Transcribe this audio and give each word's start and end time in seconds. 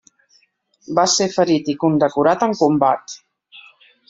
Va 0.99 1.03
ser 1.15 1.27
ferit 1.35 1.69
i 1.75 1.75
condecorat 1.85 2.47
en 2.49 2.57
combat. 2.63 3.19